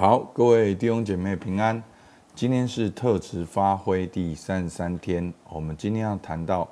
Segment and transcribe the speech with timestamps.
[0.00, 1.82] 好，各位弟兄姐妹平安。
[2.32, 6.68] 今天是特质发挥第三十三天，我们今天要谈到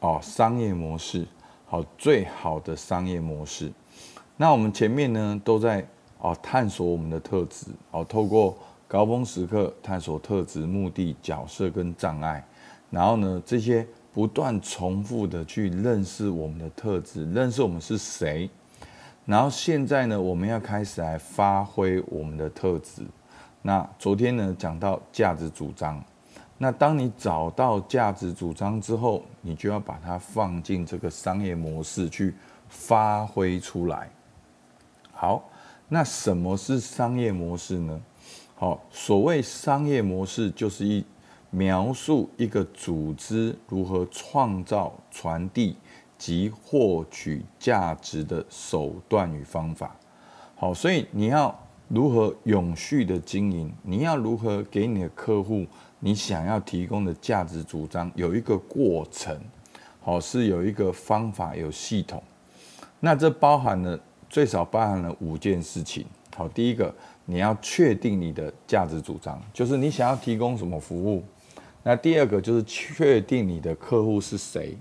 [0.00, 1.26] 哦商业模式，
[1.66, 3.70] 好，最好的商业模式。
[4.38, 5.86] 那我们前面呢都在
[6.18, 8.56] 哦探索我们的特质，哦透过
[8.88, 12.42] 高峰时刻探索特质、目的、角色跟障碍，
[12.88, 18.48] 然后呢这些不断重复的去认识我们的特质，认识我们是谁。
[19.26, 23.02] 然后现在呢，我们要开始来发挥我们的特质。
[23.60, 26.02] 那昨天呢，讲到价值主张。
[26.58, 32.34] 那当你找到价值主张之后，你就要把它放进这个商业模式去
[32.68, 34.08] 发挥出来。
[35.12, 35.42] 好，
[35.88, 38.00] 那什么是商业模式呢？
[38.54, 41.04] 好，所谓商业模式，就是一
[41.50, 45.76] 描述一个组织如何创造、传递。
[46.18, 49.94] 及获取价值的手段与方法，
[50.54, 51.54] 好，所以你要
[51.88, 53.72] 如何永续的经营？
[53.82, 55.66] 你要如何给你的客户
[56.00, 59.38] 你想要提供的价值主张有一个过程，
[60.00, 62.22] 好，是有一个方法有系统。
[63.00, 66.04] 那这包含了最少包含了五件事情。
[66.34, 71.22] 好，第一个你要确定你的价值主张，就是你想要提供什么服务。
[71.82, 74.76] 那第二个就是确定你的客户是谁。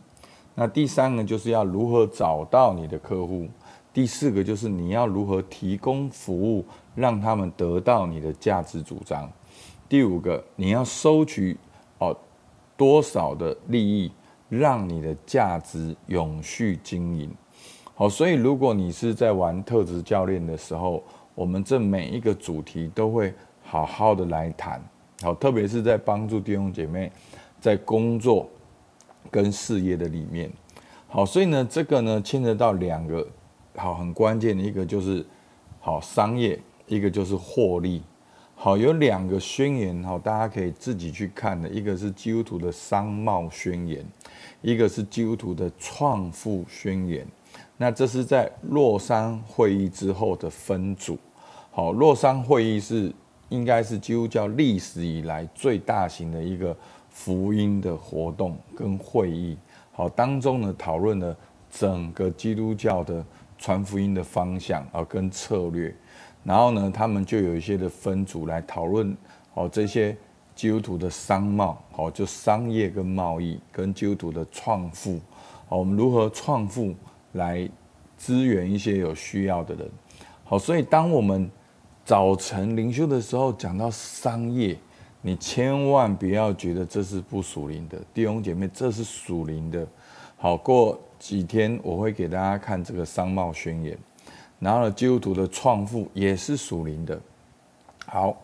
[0.58, 3.46] 那第三个就是要如何找到你的客户，
[3.94, 9.30] 第四个就是你要如何提供服务，让他们得到你的价值主张。
[9.90, 11.58] 第五个，你要收取
[12.00, 12.16] 哦
[12.78, 14.10] 多少的利益，
[14.48, 17.30] 让你的价值永续经营。
[17.94, 24.82] 好，所以如果你是在玩特质教练的时候，我们这每一个主题都会好好的来谈。
[25.22, 27.12] 好，特别是在帮助弟兄姐妹
[27.60, 28.50] 在工作。
[29.36, 30.50] 跟事业的里面，
[31.10, 33.28] 好，所以呢，这个呢牵扯到两个
[33.76, 35.26] 好很关键的，一个就是
[35.82, 38.02] 好商业，一个就是获利。
[38.56, 44.06] 好，有两个宣言，好，大家可以自己去看的，一个是基督徒的商贸宣言，
[44.62, 47.28] 一个是基督徒的创富宣言。
[47.76, 51.18] 那这是在洛桑会议之后的分组。
[51.72, 53.12] 好，洛桑会议是
[53.50, 56.74] 应该是基督教历史以来最大型的一个。
[57.16, 59.58] 福音的活动跟会议，
[59.94, 61.36] 好，当中呢讨论了
[61.72, 63.26] 整个基督教的
[63.58, 65.96] 传福音的方向啊跟策略，
[66.44, 69.16] 然后呢他们就有一些的分组来讨论
[69.54, 70.16] 哦这些
[70.54, 75.18] 基督徒的商贸，好，就商业跟贸易跟基督徒的创富，
[75.70, 76.94] 好，我们如何创富
[77.32, 77.68] 来
[78.18, 79.90] 支援一些有需要的人，
[80.44, 81.50] 好，所以当我们
[82.04, 84.78] 早晨灵修的时候讲到商业。
[85.26, 89.84] 你千万不要觉得这是不属灵的，弟兄姐妹，这是属灵的。
[90.38, 93.98] 好，过几天我会给大家看这个商贸宣言，
[94.60, 97.20] 然后呢，基督徒的创富也是属灵的。
[98.06, 98.40] 好，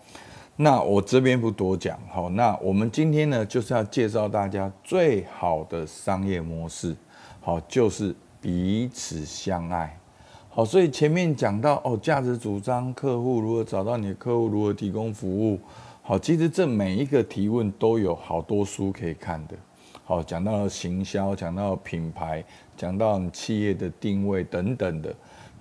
[0.55, 1.99] 那我这边不多讲。
[2.09, 6.95] 好，那我们今天呢，就是要介绍大家最好的商业模式。
[7.41, 9.95] 好，就是彼此相爱。
[10.49, 15.59] 好，所以前面讲到哦，价值主张、客户如何找到你的客户，如何提供服务。
[16.03, 19.55] 好，其实这每一个提问都有好多书可以看的。
[20.03, 22.43] 好，讲到行销，讲到品牌，
[22.75, 25.13] 讲到你企业的定位等等的。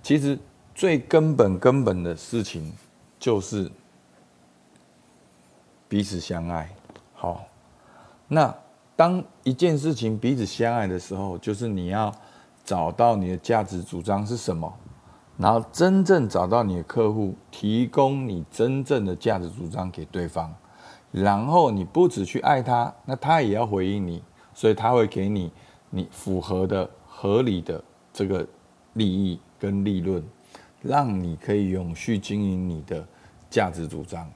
[0.02, 0.36] 其实
[0.74, 2.72] 最根本根本的事情
[3.18, 3.70] 就是
[5.88, 6.68] 彼此相爱。
[7.14, 7.44] 好，
[8.26, 8.52] 那
[8.96, 12.12] 当一件事情彼此相爱的时候，就是你要
[12.64, 14.74] 找到你的价值主张是什么。
[15.40, 20.54] 然后真正找到你的客户，提供你真正的价值主张给对方，
[21.10, 25.50] 然后你不只去爱他，那他也要回应你，所以他会给你
[25.88, 28.46] 你符合的、合理的这个
[28.92, 30.22] 利益跟利润，
[30.82, 33.02] 让你可以永续经营你的
[33.48, 34.30] 价值主张。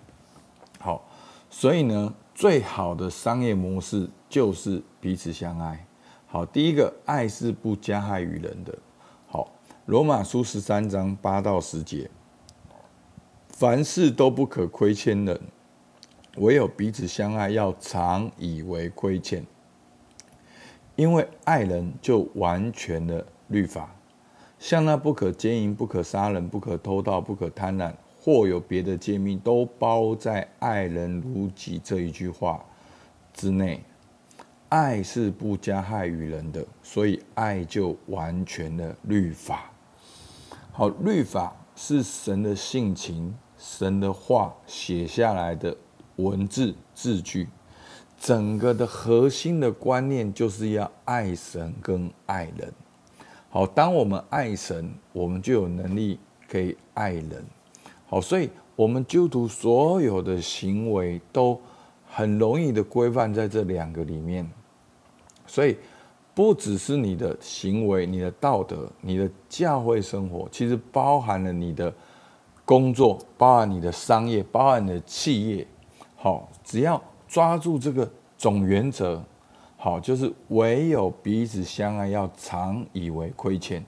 [0.79, 1.07] 好，
[1.51, 5.87] 所以呢，最好的商业模式就是彼此相爱。
[6.27, 8.75] 好，第一个，爱是不加害于人的。
[9.87, 12.09] 罗马书十三章八到十节，
[13.50, 15.38] 凡事都不可亏欠人，
[16.37, 19.44] 唯有彼此相爱，要常以为亏欠。
[20.97, 23.94] 因为爱人就完全的律法，
[24.59, 32.64] 像那不可奸淫、不可杀人、不可偷盗、不可贪婪，或有别的诫命，都包在爱人如己这一句话
[33.35, 33.85] 之内。
[34.70, 39.70] 爱是不加害于人的，所以爱就完全的律法。
[40.76, 45.76] 好，律法是神的性情，神的话写下来的
[46.17, 47.47] 文字字句，
[48.19, 52.73] 整个的核心的观念就是要爱神跟爱人。
[53.50, 56.19] 好，当我们爱神，我们就有能力
[56.49, 57.44] 可以爱人。
[58.09, 61.56] 好，所以我们基督徒所有的行为都
[62.11, 64.50] 很容易的规范在这两个里面。
[65.47, 65.76] 所以
[66.35, 71.95] 不只是你的行为、你的道德、你的教会生活，其实包含了你的
[72.65, 75.67] 工作，包含你的商业，包含你的企业。
[76.17, 79.23] 好，只要抓住这个总原则，
[79.77, 83.85] 好，就是唯有彼此相爱，要常以为亏欠，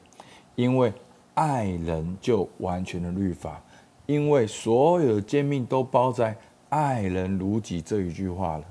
[0.55, 0.93] 因为
[1.35, 3.61] 爱人就完全的律法，
[4.07, 6.37] 因为所有的诫命都包在
[6.69, 8.65] 爱人如己这一句话了。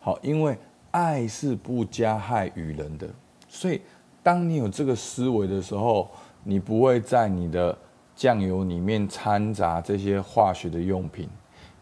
[0.00, 0.58] 好，因为
[0.90, 3.08] 爱是不加害于人的，
[3.48, 3.80] 所以
[4.22, 6.10] 当你有这个思维的时候，
[6.44, 7.76] 你不会在你的
[8.14, 11.28] 酱油里面掺杂这些化学的用品。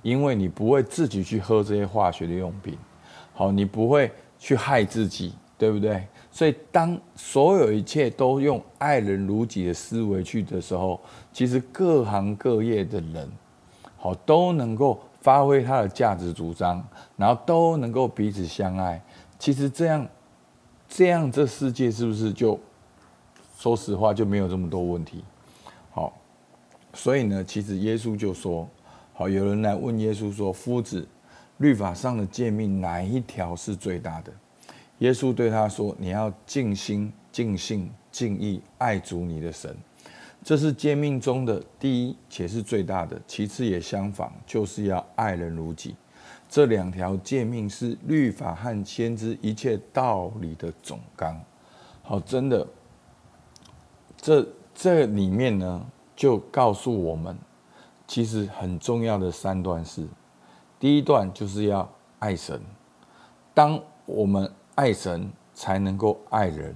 [0.00, 2.78] 因为你不会自己去喝这些化学的用品，
[3.34, 6.06] 好，你不会去害自己，对不对？
[6.30, 11.00] 所以当所有一切都用爱人如己的思维去的时候，
[11.32, 13.28] 其实各行各业的人，
[13.96, 16.86] 好，都能够发挥他的价值主张，
[17.16, 19.02] 然后都能够彼此相爱。
[19.38, 20.06] 其实这样，
[20.88, 22.58] 这样这世界是不是就，
[23.56, 25.24] 说实话就没有这么多问题？
[25.90, 26.12] 好，
[26.94, 28.68] 所以呢，其实耶稣就说。
[29.14, 31.04] 好，有人来问耶稣说：“夫子，
[31.56, 34.32] 律法上的诫命哪一条是最大的？”
[34.98, 39.76] 耶稣对他说：“你要尽心、尽性、尽意爱主你的神，
[40.48, 43.20] 这是诫命中的第一，且是最大的。
[43.26, 45.94] 其次也相仿，就是要爱人如己。
[46.48, 51.38] 这两条诫命是律法和先知一切道理的总纲。”
[52.02, 52.66] 好，真的，
[54.16, 55.86] 这这里面呢，
[56.16, 57.36] 就告诉我们。
[58.06, 60.08] 其实很重要的三段是，
[60.80, 61.86] 第一段就是要
[62.20, 62.58] 爱神。
[63.52, 66.74] 当我们爱神，才能够爱人。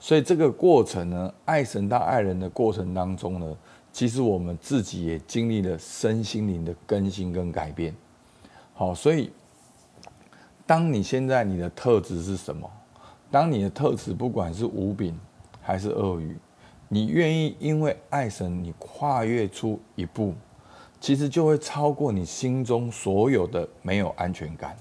[0.00, 3.56] 所以这个过程呢，爱神到爱人的过程当中呢，
[3.92, 7.94] 其实我们自己也经历了身心灵的更新跟改变。
[8.74, 9.32] 好，所以
[10.66, 12.70] 当你现在你的特质是什么？
[13.30, 15.18] 当你的特质不管是无饼
[15.60, 16.36] 还是鳄鱼，
[16.88, 20.32] 你愿意因为爱神，你跨越出一步。
[21.00, 24.76] 其实就会超过你心中所有的没有安全感。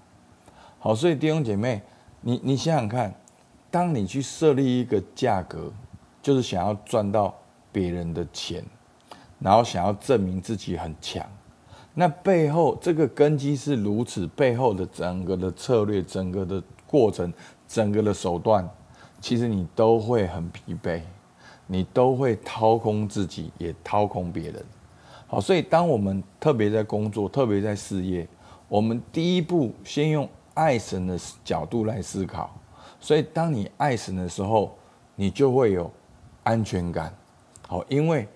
[0.79, 1.81] 好，所以弟兄姐妹，
[2.21, 3.13] 你你想想看，
[3.69, 5.71] 当你去设立一个价格，
[6.21, 7.35] 就是想要赚到
[7.71, 8.63] 别人的钱，
[9.39, 11.25] 然后想要证明自己很强，
[11.93, 17.31] 那背后这个根基是如此，背后的整个的策略、整个的过程、
[17.67, 18.67] 整个的手段，
[19.19, 21.01] 其实你都会很疲惫，
[21.65, 24.65] 你都会掏空自己，也掏空别人。
[25.27, 28.27] 好，所以当我们特别在工作，特别在事业，
[28.69, 32.49] 我们第一步先用爱神的角度来思考。
[32.99, 34.75] 所以当你爱神的时候，
[35.15, 35.91] 你就会有
[36.43, 37.13] 安全感。
[37.67, 38.27] 好，因为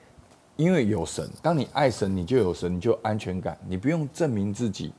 [0.55, 3.57] 因为有神，当你爱神，你就有神，你就安全感。
[3.67, 4.93] 你不用证明自己。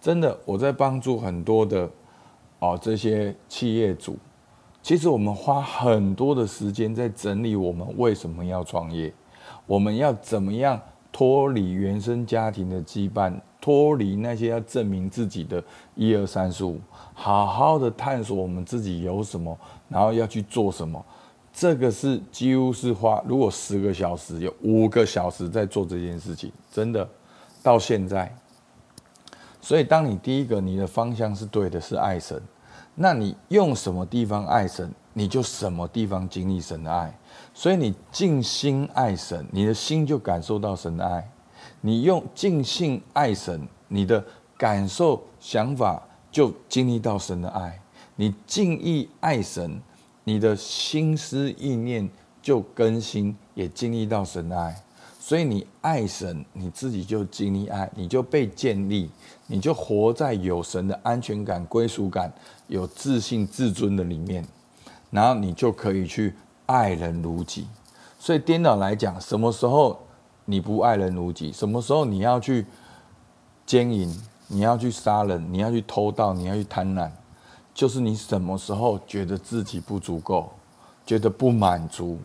[0.00, 1.90] 真的，我在帮助很多的
[2.58, 4.16] 哦这些企业主，
[4.82, 9.12] 其实我们花很多的时间在整理我们为什么要创业，
[9.66, 10.80] 我们要怎么样。
[11.12, 13.32] 脱离原生家庭的羁绊，
[13.66, 15.60] 脱离那些要证明自己的
[15.96, 16.80] 一二三四五，
[17.12, 19.58] 好好的探索我们自己有什么，
[19.88, 21.04] 然后要去做什么。
[21.52, 27.08] 这个是几乎是花，如果十个小时有五个小时在做这件事情，真的
[27.60, 28.32] 到现在。
[29.60, 32.40] 所以，当你第一个你的方向是对的，是爱神，
[32.94, 37.12] 那你用什么地方爱神，你就什么地方经历神的爱。
[37.52, 41.20] 所以你尽心爱神，你的心就感受到神的爱；
[41.86, 44.24] 你用尽性爱神，你的
[44.56, 46.02] 感受想法
[46.32, 47.70] 就经历到神的爱；
[48.16, 49.80] 你尽意爱神，
[50.24, 52.10] 你的心思意念
[52.42, 54.82] 就更新，也经历到神的爱。
[55.20, 59.08] 所以你爱神，你自己就经历爱，你就被建立，
[59.46, 62.32] 你就活在有神的安全感、归属感、
[62.66, 64.44] 有自信、自尊的里面，
[65.12, 66.34] 然后你就可以去。
[66.66, 67.68] 爱人如己，
[68.18, 69.96] 所以颠倒来讲，什么时候
[70.46, 71.52] 你不爱人如己？
[71.52, 72.64] 什么时候你要去
[73.66, 74.10] 奸淫？
[74.48, 75.52] 你要去杀人？
[75.52, 76.32] 你要去偷盗？
[76.32, 77.10] 你要去贪婪？
[77.74, 80.50] 就是你什么时候觉得自己不足够，
[81.04, 82.18] 觉得不满足，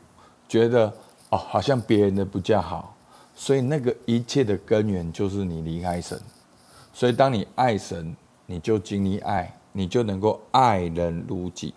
[0.47, 0.93] 觉得
[1.29, 2.95] 哦，好像别人的比较好，
[3.35, 6.17] 所以那个一切的根源就是你离开神。
[6.93, 11.73] 所以当你爱神，你就经历爱，你就能够爱人如己。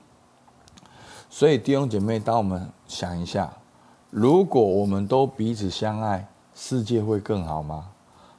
[1.30, 3.52] 所以弟兄姐妹，当我们想一下，
[4.10, 7.88] 如果我们都彼此相爱，世界会更好吗？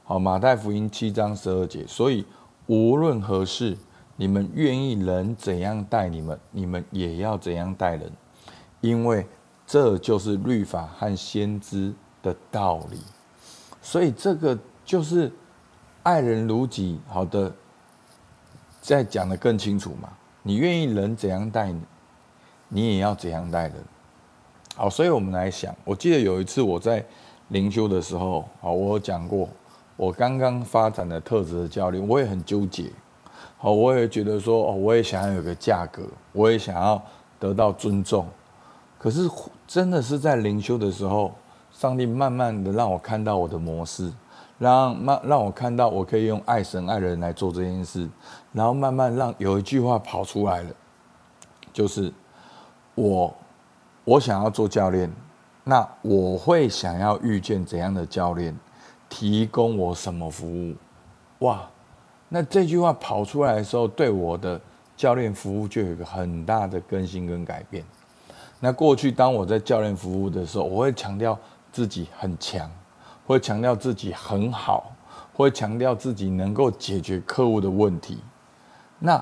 [0.04, 1.86] 好，马太福音七章十二节。
[1.86, 2.24] 所以
[2.66, 3.76] 无论何事，
[4.16, 8.10] 你们愿意人怎样待你们，你们也要怎样待人，
[8.80, 9.26] 因为
[9.66, 11.92] 这就是律法和先知
[12.22, 12.98] 的道理。
[13.82, 15.30] 所以这个就是
[16.02, 16.98] 爱人如己。
[17.06, 17.52] 好的，
[18.80, 20.08] 再讲得更清楚嘛。
[20.42, 21.80] 你愿意人怎样待你，
[22.68, 23.74] 你也要怎样待人。
[24.74, 27.04] 好，所以我们来想，我记得有一次我在
[27.48, 29.48] 灵修的时候，好，我有讲过，
[29.96, 32.90] 我刚刚发展的特质的教练，我也很纠结。
[33.58, 37.00] 好，我也觉得说，哦，我也想要有个价格，我也想要
[37.38, 38.26] 得到尊重。
[38.98, 39.30] 可是，
[39.66, 41.32] 真的是在灵修的时候，
[41.70, 44.12] 上帝慢慢的让我看到我的模式，
[44.58, 48.08] 让慢让我看到我可以用爱神爱人来做这件事，
[48.52, 50.70] 然后慢慢让有一句话跑出来了，
[51.72, 52.12] 就是
[52.94, 53.32] 我
[54.04, 55.10] 我想要做教练，
[55.68, 58.56] 那我会想要遇见怎样的教练，
[59.08, 60.76] 提供我什么服务？
[61.40, 61.68] 哇！
[62.28, 64.60] 那这句话跑出来的时候，对我的
[64.96, 67.84] 教练服务就有一个很大的更新跟改变。
[68.60, 71.36] 那过去当我在教练服务的时候，我会强调
[71.72, 72.70] 自己很强，
[73.26, 74.92] 会强调自己很好，
[75.34, 78.20] 会强调自己能够解决客户的问题。
[79.00, 79.20] 那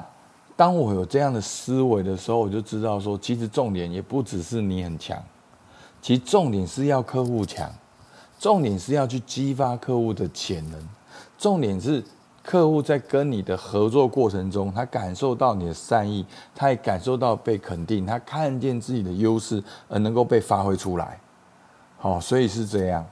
[0.55, 5.23] 当我有这样的思维的时候，我就知道说，其实重点也不只是你很强，
[6.05, 7.73] 其实重点是要客户强，
[8.39, 10.79] 重点是要去激发客户的潜能，
[11.39, 12.05] 重点是。
[12.43, 16.23] 客户在跟你的合作过程中，他感受到你的善意，
[16.55, 21.19] 他也感受到被肯定，他看见自己的优势而能够被发挥出来。
[21.97, 23.03] 好，所以是这样。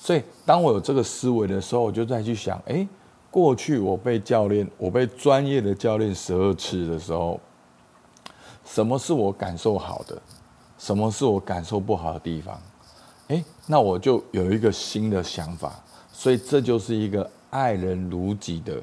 [0.00, 2.86] 所以当我有这个思维的时候，我就再去想：诶，
[3.28, 7.40] 过去我被教练，我被专业的教练十二次的时候，
[8.64, 10.22] 什么是我感受好的？
[10.78, 12.60] 什么是我感受不好的地方？
[13.28, 15.82] 诶，那我就有一个新的想法。
[16.12, 17.30] 所以这就是一个。
[17.48, 18.82] 爱人如己的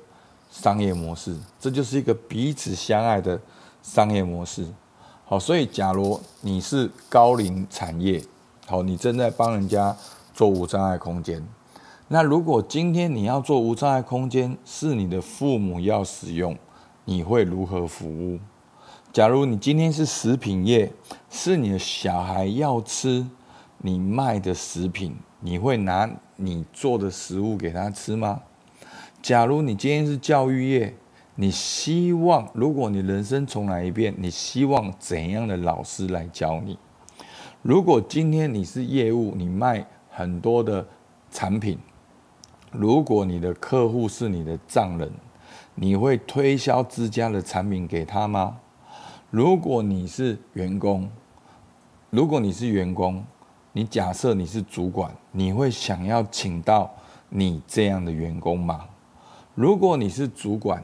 [0.50, 3.40] 商业模式，这就是一个彼此相爱的
[3.84, 4.66] 商业模式。
[5.26, 8.24] 好，所以假如你是高龄产业，
[8.66, 9.96] 好，你正在帮人家
[10.34, 11.46] 做无障碍空间。
[12.08, 16.58] 那如果今天你要做无障碍空间，是你的父母要使用，
[17.06, 18.40] 你会如何服务？
[19.14, 20.92] 假如你今天是食品业，
[21.30, 23.24] 是你的小孩要吃
[23.78, 28.42] 你卖的食品，你会拿你做的食物给他吃吗？
[29.22, 30.96] 假如你今天是教育业，
[31.36, 36.80] 你希望如果你人生重来一遍，你希望怎样的老师来教你？
[37.62, 40.88] 如果今天你是业务，你卖很多的
[41.30, 41.78] 产品，
[42.72, 45.12] 如果你的客户是你的丈人，
[45.76, 48.58] 你会推销自家的产品给他吗？
[49.34, 51.10] 如果你是员工，
[52.12, 53.26] 如果你是员工，
[53.72, 56.88] 你假设你是主管，你会想要请到
[57.30, 58.86] 你这样的员工吗？
[59.56, 60.84] 如果你是主管，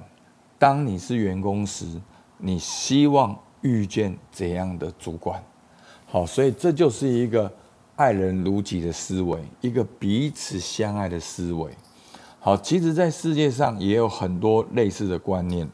[0.58, 2.02] 当你是员工时，
[2.40, 5.44] 你希望遇见怎样的主管？
[6.08, 7.54] 好，所以这就是一个
[7.98, 11.72] 爱人如己的思维，一个彼此相爱的思维。
[12.40, 15.70] 好，其实，在世界上也有很多类似的观念。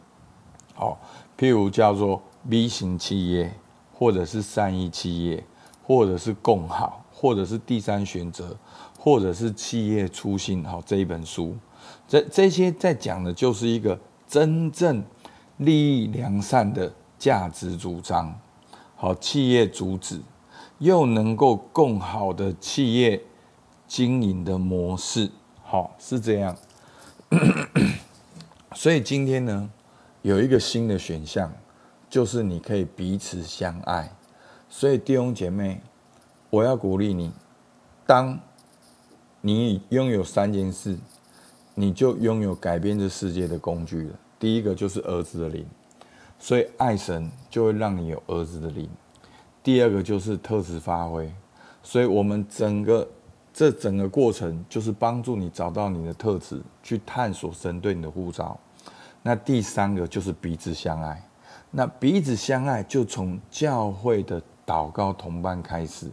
[0.73, 0.99] 好，
[1.39, 3.53] 譬如叫做 B 型企业，
[3.93, 5.43] 或者是善意企业，
[5.83, 8.55] 或者是共好，或者是第三选择，
[8.99, 10.63] 或者是企业初心。
[10.63, 11.55] 好，这一本书。
[12.07, 15.03] 这这些在讲的就是一个真正
[15.57, 18.39] 利益良善的价值主张，
[18.95, 20.21] 好，企业主旨，
[20.79, 23.21] 又能够更好的企业
[23.87, 25.29] 经营的模式，
[25.63, 26.55] 好，是这样。
[28.75, 29.69] 所以今天呢，
[30.21, 31.51] 有一个新的选项，
[32.09, 34.11] 就是你可以彼此相爱。
[34.69, 35.81] 所以弟兄姐妹，
[36.49, 37.31] 我要鼓励你，
[38.05, 38.39] 当
[39.41, 40.97] 你拥有三件事。
[41.77, 44.17] 你就拥有改变这世界的工具了。
[44.39, 45.65] 第一个就是儿子的灵，
[46.39, 48.89] 所以爱神就会让你有儿子的灵。
[49.61, 51.29] 第二个就是特质发挥，
[51.83, 53.05] 所以我们整个
[53.53, 58.57] 这整个过程就是帮助你找到你的特质，去探索神对你的呼召。
[59.21, 61.21] 那第三个就是彼此相爱，
[61.77, 66.09] 那彼此相爱就从教会的祷告同伴开始。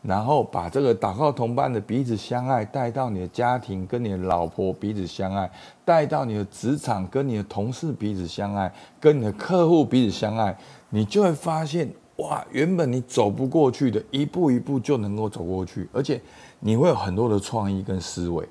[0.00, 5.46] 然后把这个祷告同伴的彼此相爱带到你的家庭，跟你的老婆彼此相爱；
[5.84, 8.70] 带到你的职场，跟你的同事彼此相爱，
[9.00, 10.56] 跟你的客户彼此相爱，
[10.90, 16.20] 你就会发现，哇，原本你走不过去的，一步一步就能够走过去，而且
[16.60, 18.46] 你会有很多的创意跟思维。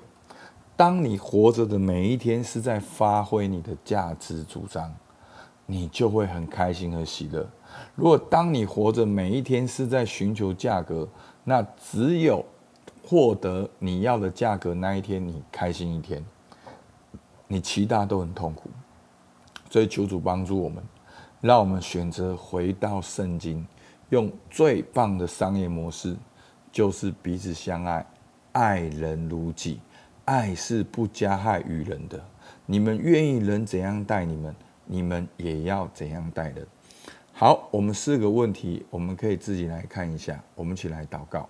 [0.76, 4.92] 当你活着的每一天是在发挥你的价值主张，
[5.66, 7.48] 你就会很开心和喜乐。
[7.94, 11.08] 如果当你活着每一天是在寻求价格，
[11.44, 12.44] 那只有
[13.06, 16.24] 获得你要的价格那一天，你开心一天，
[17.48, 18.70] 你其他都很痛苦。
[19.70, 20.82] 所以求主帮助我们，
[21.40, 23.66] 让我们选择回到圣经，
[24.10, 26.16] 用最棒的商业模式，
[26.70, 28.06] 就是彼此相爱，
[28.52, 29.80] 爱人如己，
[30.26, 32.22] 爱是不加害于人的。
[32.66, 34.54] 你们愿意人怎样待你们，
[34.86, 36.66] 你们也要怎样带人。
[37.32, 40.40] 好，我们四个问题，我们可以自己来看一下。
[40.54, 41.48] 我们一起来祷告。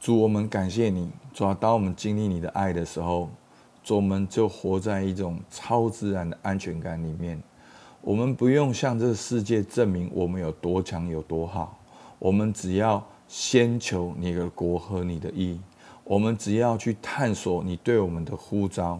[0.00, 1.10] 主，我们感谢你。
[1.34, 3.28] 主要当我们经历你的爱的时候，
[3.84, 7.38] 主，我们就活在一种超自然的安全感里面。
[8.00, 11.78] 我们不用向这个世界证明我们有多强、有多好。
[12.18, 15.60] 我们只要先求你的国和你的意。
[16.04, 18.98] 我们只要去探索你对我们的呼召。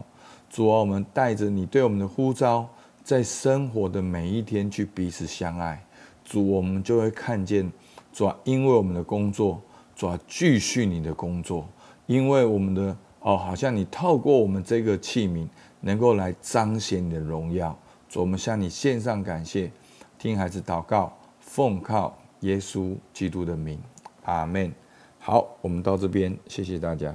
[0.50, 2.69] 主啊，我们带着你对我们的呼召，
[3.04, 5.83] 在生活的每一天去彼此相爱。
[6.25, 7.73] 主，我们就会看见，
[8.12, 9.62] 主啊，因为我们的工作。
[9.95, 11.69] 主啊继续你的工作，
[12.07, 15.47] 因为我们的哦，好像你透过我们这个器皿，
[15.80, 17.78] 能够来彰显你的荣耀。
[18.09, 19.71] 主，我们向你献上感谢，
[20.19, 23.78] 听孩子祷告，奉靠耶稣基督的名，
[24.25, 24.73] 阿门。
[25.19, 27.14] 好，我们到这边，谢谢大家。